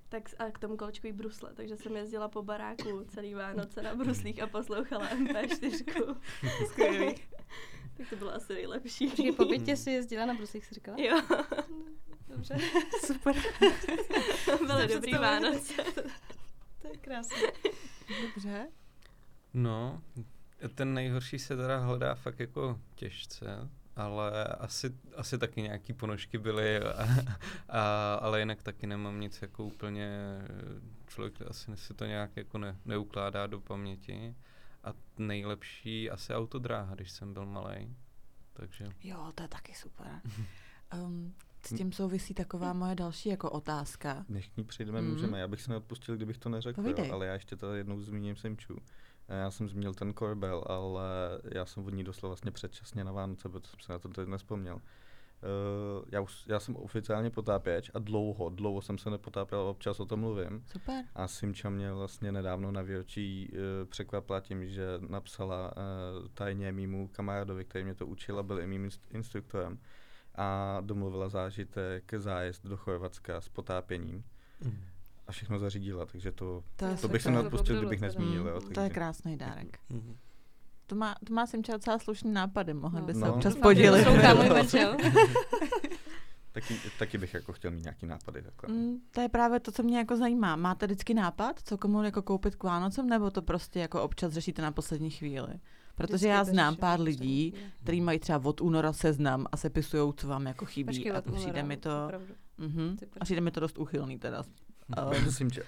[0.08, 4.42] tak a k tomu kolečkový brusle, takže jsem jezdila po baráku celý Vánoce na bruslích
[4.42, 6.16] a poslouchala MP4.
[6.66, 7.14] Skvělý.
[7.96, 9.10] tak to bylo asi nejlepší.
[9.10, 10.96] Takže po bytě si jezdila na bruslích, jsi říkala?
[11.00, 11.22] Jo.
[12.28, 12.56] Dobře.
[13.06, 13.36] Super.
[14.66, 15.82] Byly dobrý Vánoce.
[16.82, 17.36] to je krásné.
[18.22, 18.68] Dobře.
[19.54, 20.02] No,
[20.74, 23.68] ten nejhorší se teda hledá fakt jako těžce,
[23.98, 27.08] ale asi, asi taky nějaký ponožky byly, a,
[27.68, 30.38] a, ale jinak taky nemám nic jako úplně,
[31.06, 34.34] člověk asi si to nějak jako ne, neukládá do paměti.
[34.84, 37.96] A nejlepší asi autodráha, když jsem byl malý.
[38.52, 38.86] Takže...
[39.02, 40.20] Jo, to je taky super.
[41.04, 41.34] um,
[41.64, 44.24] s tím souvisí taková moje další jako otázka.
[44.28, 45.10] Než k ní přijdeme, mm.
[45.10, 45.40] můžeme.
[45.40, 48.76] Já bych se neodpustil, kdybych to neřekl, jo, ale já ještě to jednou zmíním Simču.
[49.28, 51.04] Já jsem zmínil ten korbel, ale
[51.54, 54.28] já jsem od ní dostal vlastně předčasně na Vánoce, protože jsem se na to teď
[54.28, 54.74] nespomněl.
[54.74, 60.06] Uh, já, už, já jsem oficiálně potápěč a dlouho, dlouho jsem se nepotápěl, občas o
[60.06, 60.64] tom mluvím.
[60.72, 61.04] Super.
[61.14, 67.08] A Simča mě vlastně nedávno na výročí uh, překvapila tím, že napsala uh, tajně mýmu
[67.08, 69.78] kamarádovi, který mě to učil a byl i mým instruktorem
[70.34, 74.24] a domluvila zážitek zájezd do Chorvatska s potápěním.
[74.60, 74.97] Mm
[75.28, 78.46] a všechno zařídila, takže to, to, to bych se neodpustil, kdybych nezmínil.
[78.46, 78.74] Jo, takže.
[78.74, 79.78] To je krásný dárek.
[79.90, 80.16] Mm-hmm.
[80.86, 83.34] To má, to má Simča docela slušný nápady, mohl by se no.
[83.34, 84.04] občas podělit.
[86.52, 88.42] taky, taky bych jako chtěl mít nějaký nápady.
[88.42, 88.74] Takhle.
[88.74, 90.56] Mm, to je právě to, co mě jako zajímá.
[90.56, 94.62] Máte vždycky nápad, co komu jako koupit k Vánocem, nebo to prostě jako občas řešíte
[94.62, 95.54] na poslední chvíli?
[95.94, 100.28] Protože vždycky já znám pár lidí, kteří mají třeba od února seznam a sepisují, co
[100.28, 100.86] vám jako chybí.
[100.86, 101.90] Počkej, a přijde mi to,
[102.58, 104.44] uh-huh, a přijde mi to dost uchylný teda
[104.96, 105.62] Um, Prosím tě.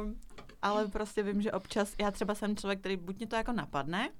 [0.00, 0.16] um,
[0.62, 4.10] ale prostě vím, že občas, já třeba jsem člověk, který buď mě to jako napadne,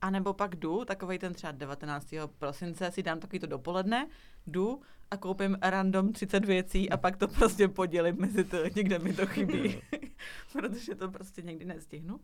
[0.00, 2.14] a nebo pak jdu, takový ten třeba 19.
[2.38, 4.08] prosince si dám takový to dopoledne,
[4.46, 9.12] jdu a koupím random 30 věcí a pak to prostě podělím mezi to, někde mi
[9.12, 9.82] to chybí,
[10.52, 12.20] protože to prostě někdy nestihnu.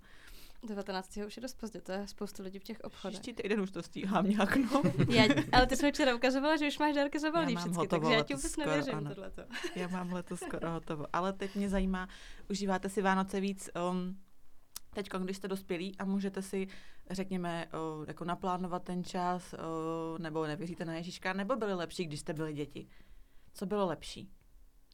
[0.67, 1.17] 19.
[1.27, 3.21] už je dost pozdě, to je spoustu lidí v těch obchodech.
[3.21, 4.83] Příští týden už to stíhám nějak, no.
[5.09, 8.35] já, ale ty jsi včera ukazovala, že už máš dárky zabalný všechny, takže já ti
[8.35, 9.15] vůbec skoro, nevěřím ano.
[9.15, 9.43] tohleto.
[9.75, 11.07] já mám letos skoro hotovo.
[11.13, 12.09] Ale teď mě zajímá,
[12.51, 14.19] užíváte si Vánoce víc um,
[14.95, 16.69] teď, když jste dospělí a můžete si,
[17.11, 17.67] řekněme,
[17.99, 22.33] uh, jako naplánovat ten čas, uh, nebo nevěříte na Ježíška, nebo byly lepší, když jste
[22.33, 22.89] byli děti?
[23.55, 24.31] Co bylo lepší?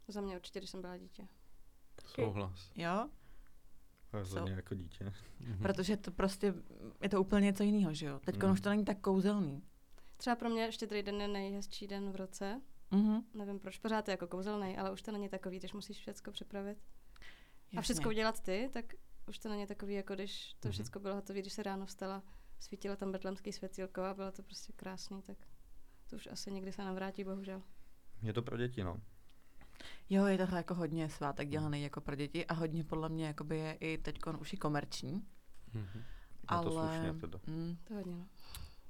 [0.09, 1.29] Za mě určitě, když jsem byla dítě.
[2.07, 2.71] Souhlas.
[2.77, 3.09] Jo?
[4.13, 5.13] Rozhodně jako dítě.
[5.41, 5.59] Mhm.
[5.59, 6.55] Protože to prostě
[7.03, 8.21] je to úplně něco jiného, že jo?
[8.25, 8.53] Teď mm.
[8.53, 9.63] už to není tak kouzelný.
[10.17, 12.61] Třeba pro mě štědrý den je nejhezčí den v roce.
[12.93, 13.23] Mm-hmm.
[13.35, 16.79] Nevím proč, pořád je jako kouzelný, ale už to není takový, když musíš všechno připravit.
[17.65, 17.79] Jasně.
[17.79, 18.85] A všechno udělat ty, tak
[19.29, 20.73] už to není takový, jako když to mm-hmm.
[20.73, 22.23] všechno bylo hotové, když se ráno vstala,
[22.61, 25.37] svítilo tam betlemský světílko a bylo to prostě krásný, tak
[26.11, 27.63] to už asi nikdy se nevrátí, bohužel.
[28.23, 29.01] Je to pro děti, no.
[30.11, 33.59] Jo, je tohle jako hodně svátek dělaný jako pro děti a hodně podle mě jakoby
[33.59, 35.25] je i teď už i komerční.
[35.75, 36.03] Mm-hmm.
[36.49, 37.39] Ale, to slušně teda.
[37.47, 38.27] Mm, to hodně, no.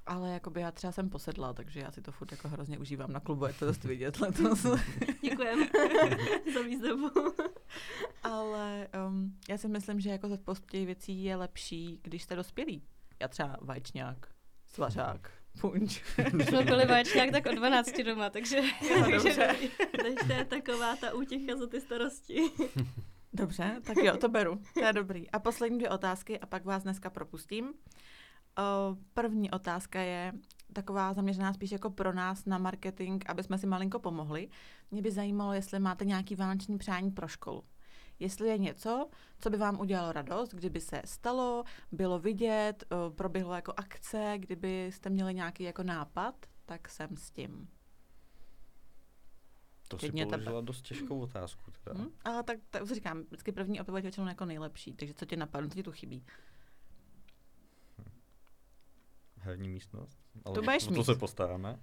[0.06, 3.20] Ale jakoby já třeba jsem posedla, takže já si to furt jako hrozně užívám na
[3.20, 4.62] klubu, je to dost vidět letos.
[5.22, 5.68] Děkujem
[6.54, 7.10] za výzdobu.
[8.22, 12.82] Ale um, já si myslím, že jako ze spoustě věcí je lepší, když jste dospělí.
[13.20, 14.26] Já třeba vajčňák,
[14.66, 16.02] svařák, punč.
[16.44, 18.56] jsme byli vajčňák tak od 12 doma, takže...
[18.90, 19.56] Jo, dobře.
[20.02, 22.42] Takže to je taková ta útěcha za ty starosti.
[23.32, 24.60] Dobře, tak jo, to beru.
[24.74, 25.30] To je dobrý.
[25.30, 27.64] A poslední dvě otázky a pak vás dneska propustím.
[28.58, 30.32] O, první otázka je
[30.72, 34.48] taková zaměřená spíš jako pro nás na marketing, aby jsme si malinko pomohli.
[34.90, 37.64] Mě by zajímalo, jestli máte nějaký vánoční přání pro školu.
[38.20, 43.54] Jestli je něco, co by vám udělalo radost, kdyby se stalo, bylo vidět, o, proběhlo
[43.54, 46.34] jako akce, kdybyste měli nějaký jako nápad,
[46.66, 47.68] tak jsem s tím.
[49.88, 50.66] To si Klidně položila tebe.
[50.66, 51.70] dost těžkou otázku.
[51.84, 52.00] Teda.
[52.00, 52.08] Hm?
[52.24, 55.68] Ale tak, tak už říkám, vždycky první odpověď většinou jako nejlepší, takže co tě napadne,
[55.68, 56.24] co ti tu chybí.
[59.36, 60.18] Herní místnost.
[60.44, 61.04] Ale To budeš o to mít.
[61.04, 61.80] se postaráme.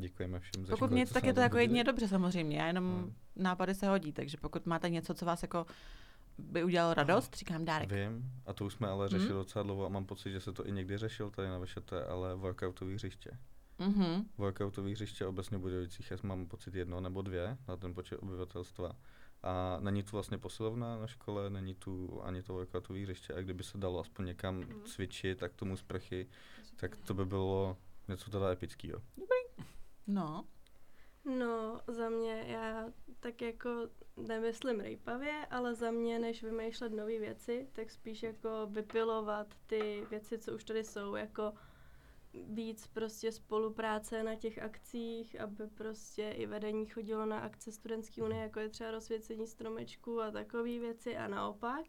[0.00, 3.14] Děkujeme všem za Pokud nic, tak je to jako jedině dobře samozřejmě, já jenom Hmm.
[3.36, 5.66] nápady se hodí, takže pokud máte něco, co vás jako
[6.38, 7.92] by udělalo radost, říkám dárek.
[7.92, 10.66] Vím, a to už jsme ale řešili docela dlouho a mám pocit, že se to
[10.66, 13.30] i někdy řešil tady na VŠT, ale workoutové hřiště.
[13.78, 14.24] Mhm.
[14.38, 18.92] Workoutové hřiště obecně v Budějovicích, já mám pocit jedno nebo dvě na ten počet obyvatelstva.
[19.42, 23.64] A není tu vlastně posilovna na škole, není tu ani to workoutové hřiště a kdyby
[23.64, 26.26] se dalo aspoň někam cvičit, tak tomu sprchy,
[26.76, 27.76] tak to by bylo
[28.08, 29.02] něco teda epického.
[30.08, 30.44] No,
[31.24, 33.70] No, za mě já tak jako
[34.16, 40.38] nemyslím rejpavě, ale za mě, než vymýšlet nové věci, tak spíš jako vypilovat ty věci,
[40.38, 41.52] co už tady jsou, jako
[42.34, 48.42] víc prostě spolupráce na těch akcích, aby prostě i vedení chodilo na akce studentské unie,
[48.42, 51.84] jako je třeba rozsvěcení stromečků a takové věci a naopak.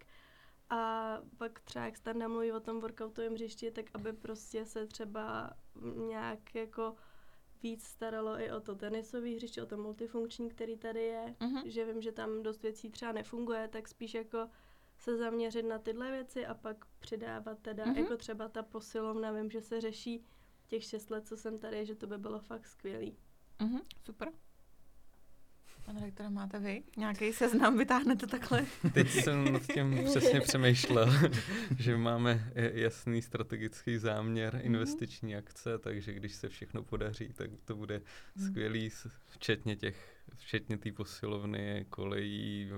[0.70, 5.54] A pak třeba, jak Standa mluví o tom workoutovém hřišti, tak aby prostě se třeba
[5.96, 6.96] nějak jako
[7.64, 11.62] víc staralo i o to tenisové hřiště, o to multifunkční, který tady je, Mhm.
[11.66, 14.50] že vím, že tam dost věcí třeba nefunguje, tak spíš jako
[14.98, 17.96] se zaměřit na tyhle věci a pak přidávat teda, Mhm.
[17.98, 20.26] jako třeba ta posilovna, vím, že se řeší
[20.68, 23.18] těch šest let, co jsem tady, že to by bylo fakt skvělý.
[23.62, 24.32] mhm, super.
[25.90, 28.66] Pane rektore, máte vy nějaký seznam, vytáhnete takhle?
[28.94, 31.10] Teď jsem nad tím přesně přemýšlel,
[31.80, 34.66] že máme jasný strategický záměr, Mhm.
[34.66, 38.02] investiční akce, takže když se všechno podaří, tak to bude
[38.36, 38.48] Mhm.
[38.48, 38.90] skvělý,
[39.28, 42.70] včetně těch, včetně té posilovny, kolejí,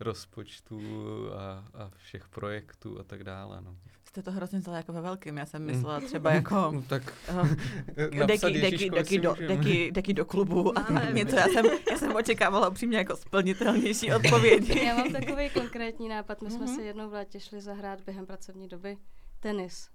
[0.00, 0.80] rozpočtů
[1.34, 3.60] a, a všech projektů a tak dále.
[3.60, 3.76] No.
[4.08, 5.66] Jste to hrozně vzali jako ve velkým, já jsem Mm.
[5.66, 7.02] myslela třeba jako No, tak
[8.18, 11.36] napsat deky, deky, deky, do, deky, deky do klubu a Ale- něco.
[11.36, 14.84] Já jsem, já jsem očekávala upřímně jako splnitelnější odpovědi.
[14.84, 16.42] Já mám takový konkrétní nápad.
[16.42, 16.74] My jsme Mhm.
[16.74, 18.96] si jednou v létě šli zahrát během pracovní doby
[19.40, 19.88] tenis.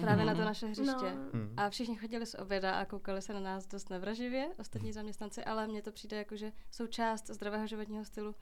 [0.00, 0.46] Právě na to Mhm.
[0.46, 0.92] naše hřiště.
[0.92, 1.54] No, Hmm.
[1.56, 5.66] A všichni chodili z oběda a koukali se na nás dost nevraživě, ostatní zaměstnanci, ale
[5.66, 8.34] mně to přijde jako, že součást zdravého životního stylu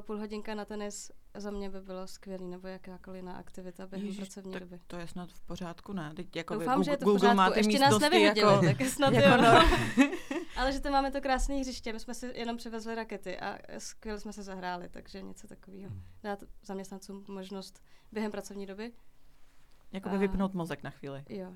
[0.00, 4.20] půl hodinka na tenis za mě by bylo skvělý, nebo jakákoliv jiná aktivita během Ježiš,
[4.20, 4.80] pracovní tak doby.
[4.86, 6.12] To je snad v pořádku, ne?
[6.16, 7.36] Teď jako Doufám, že je to v Google pořádku.
[7.36, 9.52] má ty Ještě nás nevyhodili, jako, tak snad jako jo.
[9.52, 9.60] no.
[10.56, 14.20] Ale že to máme to krásné hřiště, my jsme si jenom přivezli rakety a skvěle
[14.20, 15.90] jsme se zahráli, takže něco takového.
[15.90, 16.02] Hmm.
[16.22, 18.92] Dát zaměstnancům možnost během pracovní doby.
[19.92, 21.24] Jakoby A- vypnout mozek na chvíli.
[21.28, 21.54] Jo,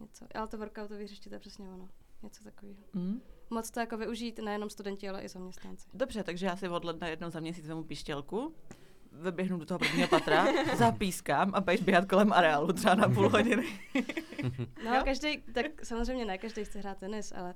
[0.00, 0.26] něco.
[0.34, 1.88] Ale to workoutové hřiště, to je přesně ono.
[2.22, 2.82] Něco takového.
[2.92, 3.20] Mm.
[3.52, 5.88] Moc to jako využít nejenom studenti, ale i zaměstnanci.
[5.94, 8.54] Dobře, takže já si od ledna jednou za měsíc vemu pištělku,
[9.12, 13.66] vyběhnu do toho prvního patra, zapískám a budeš běhat kolem areálu třeba na půl hodiny.
[14.84, 15.02] No Jo?
[15.04, 17.54] každý, tak samozřejmě ne každý chce hrát tenis, ale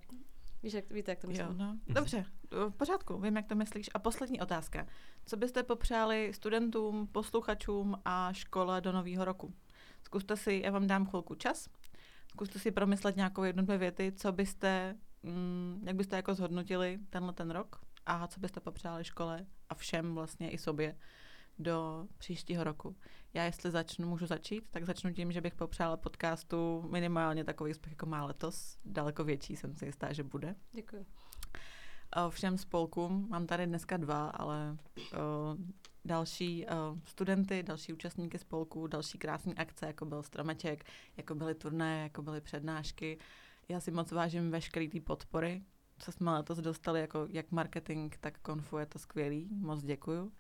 [0.63, 1.47] víš, jak, víte, jak to myslím.
[1.47, 1.79] Jo, no.
[1.89, 3.91] Dobře, v pořádku, vím, jak to myslíš.
[3.95, 4.87] A poslední otázka.
[5.27, 9.55] Co byste popřáli studentům, posluchačům a škole do nového roku?
[10.03, 11.69] Zkuste si, já vám dám chvilku čas,
[12.31, 17.33] zkuste si promyslet nějakou jednu, dvě věty, co byste, mm, jak byste jako zhodnotili tenhle
[17.33, 20.97] ten rok a co byste popřáli škole a všem vlastně i sobě
[21.59, 22.97] do příštího roku.
[23.35, 27.93] Já jestli začnu, můžu začít, tak začnu tím, že bych popřála podcastu minimálně takový úspěch,
[27.93, 28.79] jako má letos.
[28.85, 30.55] Daleko větší jsem si jistá, že bude.
[30.73, 31.07] Děkuji.
[32.13, 34.77] A všem spolkům, mám tady dneska dva, ale
[35.17, 35.57] o,
[36.05, 40.85] další o, studenty, další účastníky spolku, další krásné akce, jako byl stromeček,
[41.17, 43.19] jako byly turné, jako byly přednášky.
[43.69, 45.63] Já si moc vážím veškerý té podpory,
[45.99, 50.33] co jsme letos dostali, jako jak marketing, tak konfu, je to skvělý, moc děkuju.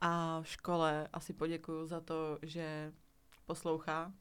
[0.00, 2.92] A v škole asi poděkuju za to, že
[3.46, 4.12] poslouchá,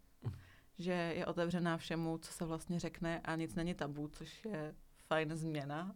[0.79, 4.75] že je otevřená všemu, co se vlastně řekne a nic není tabu, což je
[5.07, 5.95] fajn změna.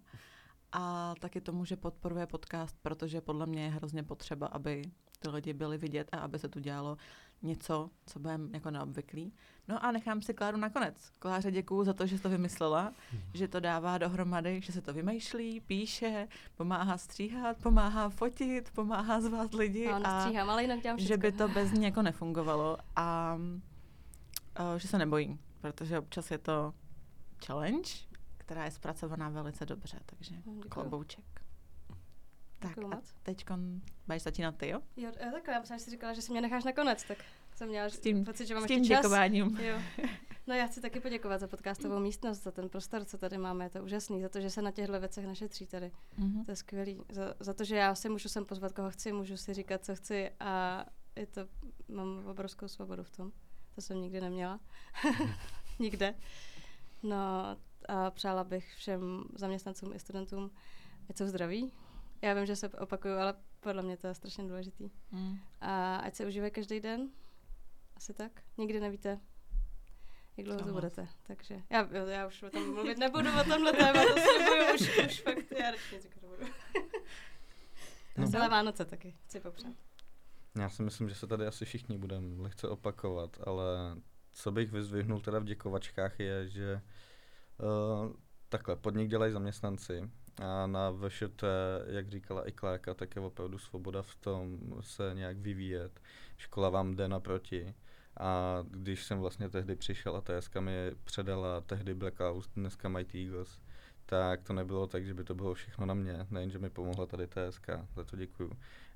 [0.72, 4.82] A taky tomu, že podporuje podcast, protože podle mě je hrozně potřeba, aby
[5.20, 6.98] ty lidi byli vidět a aby se tu dělalo
[7.42, 9.34] něco, co bude jako neobvyklý.
[9.68, 11.12] No a nechám si Kláru nakonec.
[11.20, 13.22] Kláře děkuju za to, že jsi to vymyslela, hmm.
[13.34, 19.54] že to dává dohromady, že se to vymýšlí, píše, pomáhá stříhat, pomáhá fotit, pomáhá zvát
[19.54, 19.88] lidi.
[19.88, 23.38] No, a stříhám, ale jinak dělám Že by to bez ní jako nefungovalo a,
[24.56, 26.74] a že se nebojím, protože občas je to
[27.46, 27.92] challenge,
[28.38, 30.70] která je zpracovaná velice dobře, takže Děkuju.
[30.70, 31.31] klobouček.
[32.62, 33.46] Tak a teď
[34.08, 34.80] budeš začínat ty, jo?
[34.98, 37.18] Jo, takhle, já jsem si říkala, že si mě necháš nakonec, tak
[37.56, 39.58] jsem měla s tím, pocit, že mám s tím ještě děkováním.
[39.62, 39.80] Jo.
[40.48, 43.70] No já chci taky poděkovat za podcastovou místnost, za ten prostor, co tady máme, je
[43.70, 45.92] to úžasný, za to, že se na těchto věcech našetří tady.
[46.20, 46.46] Mm-hmm.
[46.46, 47.02] To je skvělý.
[47.12, 49.96] Za, za to, že já si můžu sem pozvat, koho chci, můžu si říkat, co
[49.96, 51.42] chci a je to,
[51.90, 53.32] mám obrovskou svobodu v tom.
[53.76, 54.60] To jsem nikdy neměla.
[55.80, 56.16] Nikde.
[57.04, 57.18] No
[57.88, 60.52] a přála bych všem zaměstnancům i studentům,
[61.10, 61.74] ať jsou zdraví.
[62.22, 64.90] Já vím, že se opakuju, ale podle mě to je strašně důležitý.
[65.12, 65.38] Mm.
[65.62, 67.10] A ať se užívají každý den,
[67.96, 68.32] asi tak.
[68.58, 69.20] Nikdy nevíte,
[70.38, 71.08] jak dlouho to budete.
[71.24, 75.52] Takže já, já už o tom mluvit nebudu, o tomhle tématu slibuju, už, už fakt
[75.60, 76.46] já radši nic nebudu.
[78.18, 78.28] no.
[78.28, 79.74] Celé Vánoce taky chci popřát.
[80.56, 83.66] Já si myslím, že se tady asi všichni budeme lehce opakovat, ale
[84.34, 86.82] co bych vyzvihnul teda v děkovačkách je, že
[87.58, 88.14] uh,
[88.50, 91.44] takhle, podnik dělají zaměstnanci a na VŠT,
[91.86, 96.02] jak říkala i Klárka, tak je opravdu svoboda v tom se nějak vyvíjet.
[96.38, 97.74] Škola vám jde naproti.
[98.20, 103.60] A když jsem vlastně tehdy přišel a TSK mi předala tehdy Blackout, dneska Mighty Eagles,
[104.06, 106.28] tak to nebylo tak, že by to bylo všechno na mě.
[106.32, 108.52] Nejen, že mi pomohla tady TSK, za to děkuju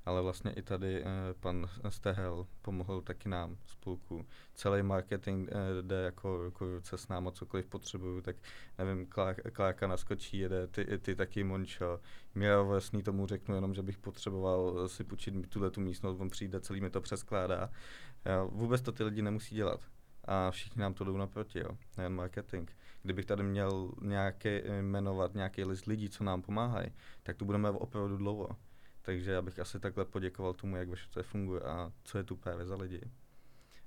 [0.06, 1.04] ale vlastně i tady eh,
[1.40, 4.26] pan Stehel pomohl taky nám spolku.
[4.54, 8.36] Celý marketing eh, jde jako, jako ruce s náma, cokoliv potřebuju, tak
[8.78, 9.06] nevím,
[9.52, 12.00] Klárka naskočí, jede, ty, ty taky Mončo.
[12.34, 16.60] Míra Vesný tomu řeknu jenom, že bych potřeboval si půjčit tuhle tu místnost, on přijde,
[16.60, 17.70] celý mi to přeskládá.
[18.24, 19.80] Já, vůbec to ty lidi nemusí dělat.
[20.24, 22.70] A všichni nám to jdou naproti, jo, nejen marketing.
[23.02, 26.90] Kdybych tady měl nějaké, jmenovat nějaký list lidí, co nám pomáhají,
[27.22, 28.48] tak to budeme opravdu dlouho.
[29.06, 32.36] Takže já bych asi takhle poděkoval tomu, jak vaše to funguje a co je tu
[32.36, 33.00] právě za lidi.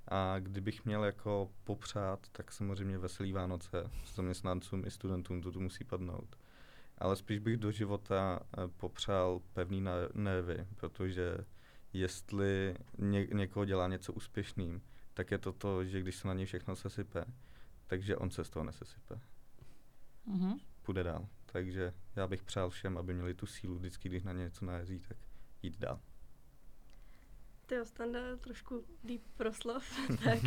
[0.08, 5.60] A kdybych měl jako popřát, tak samozřejmě veselý Vánoce s zaměstnancům i studentům, to tu
[5.60, 6.36] musí padnout.
[6.98, 11.36] Ale spíš bych do života eh, popřál pevný nervy, protože
[11.92, 14.82] jestli ně, někoho dělá něco úspěšným,
[15.14, 17.24] tak je to to, že když se na něj všechno sesype,
[17.86, 19.20] takže on se z toho nesesype.
[20.28, 20.60] Mm-hmm.
[20.82, 21.28] Půjde dál.
[21.52, 25.16] Takže já bych přál všem, aby měli tu sílu vždycky, když na něco najezí, tak
[25.62, 26.00] jít dál.
[27.66, 29.84] Ty Standa trošku líp proslov,
[30.24, 30.38] tak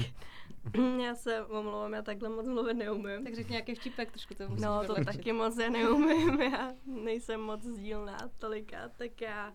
[1.03, 3.23] já se omlouvám, já takhle moc mluvit neumím.
[3.23, 7.41] Tak řekni nějaký vtipek, trošku to musíš No, to taky moc já neumím, já nejsem
[7.41, 9.53] moc sdílná tolika, tak já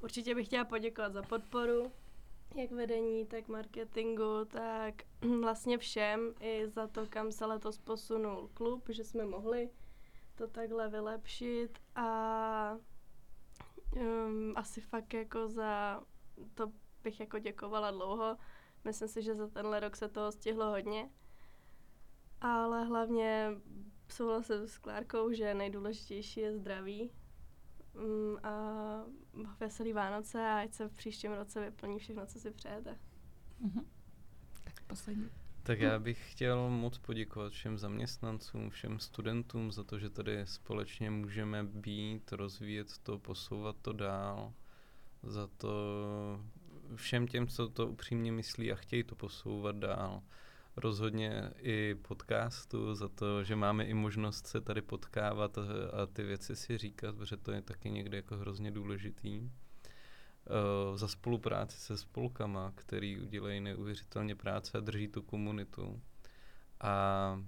[0.00, 1.92] určitě bych chtěla poděkovat za podporu,
[2.54, 4.94] jak vedení, tak marketingu, tak
[5.40, 9.70] vlastně všem i za to, kam se letos posunul klub, že jsme mohli
[10.40, 12.78] to takhle vylepšit a
[13.96, 16.00] um, asi fakt jako za
[16.54, 16.72] to
[17.02, 18.36] bych jako děkovala dlouho.
[18.84, 21.10] Myslím si, že za tenhle rok se toho stihlo hodně.
[22.40, 23.50] Ale hlavně
[24.08, 27.12] souhlasím s Klárkou, že nejdůležitější je zdraví
[27.94, 29.04] um, a
[29.60, 32.98] veselý Vánoce a ať se v příštím roce vyplní všechno, co si přejete.
[33.64, 33.84] Mm-hmm.
[34.64, 35.30] Tak poslední.
[35.62, 41.10] Tak já bych chtěl moc poděkovat všem zaměstnancům, všem studentům za to, že tady společně
[41.10, 44.52] můžeme být, rozvíjet to, posouvat to dál,
[45.22, 45.70] za to
[46.94, 50.22] všem těm, co to upřímně myslí a chtějí to posouvat dál.
[50.76, 55.62] Rozhodně i podcastu, za to, že máme i možnost se tady potkávat a,
[56.02, 59.50] a ty věci si říkat, protože to je taky někdy jako hrozně důležitý.
[60.90, 66.02] Uh, za spolupráci se spolkama, který udělají neuvěřitelně práce a drží tu komunitu.
[66.80, 67.44] A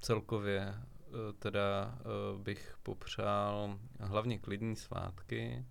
[0.00, 1.98] celkově uh, teda
[2.34, 5.64] uh, bych popřál hlavně klidní svátky,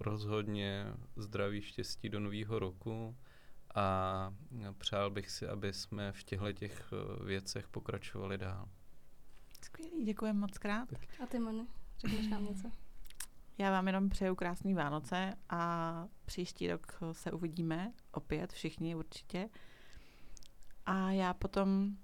[0.00, 3.16] rozhodně zdraví, štěstí do nového roku
[3.74, 4.34] a
[4.78, 6.92] přál bych si, aby jsme v těchto těch
[7.24, 8.68] věcech pokračovali dál.
[9.64, 10.88] Skvělý, děkujeme moc krát.
[11.22, 11.66] A ty, Moni,
[11.98, 12.70] řekneš nám něco?
[13.58, 19.48] Já vám jenom přeju krásný Vánoce a příští rok se uvidíme opět, všichni určitě.
[20.86, 21.96] A já potom,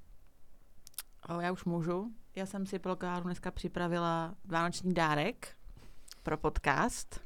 [1.28, 5.56] o, já už můžu, já jsem si pro Kláru dneska připravila vánoční dárek
[6.22, 7.20] pro podcast.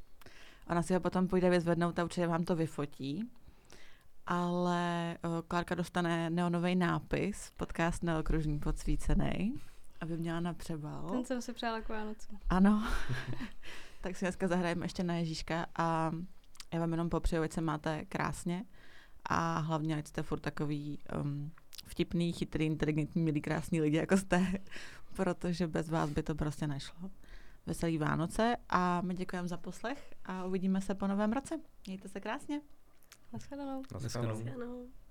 [0.70, 3.30] Ona si ho potom půjde vyzvednout a určitě vám to vyfotí.
[4.26, 9.54] Ale o, Klárka dostane neonový nápis, podcast neokružní podsvícený,
[10.00, 11.10] aby měla na přebal.
[11.10, 12.38] Ten jsem si přála k Vánocu.
[12.50, 12.88] Ano.
[14.02, 16.12] tak si dneska zahrajeme ještě na Ježíška a
[16.72, 18.64] já vám jenom popřeju, ať se máte krásně
[19.24, 21.52] a hlavně, ať jste furt takový um,
[21.86, 24.46] vtipný, chytrý, inteligentní, milý, krásný lidi, jako jste,
[25.16, 27.10] protože bez vás by to prostě nešlo.
[27.66, 31.60] Veselý Vánoce a my děkujeme za poslech a uvidíme se po novém roce.
[31.86, 32.60] Mějte se krásně.
[33.32, 33.82] Naschledanou.
[33.92, 34.44] Naschledanou.
[34.54, 35.01] Ano.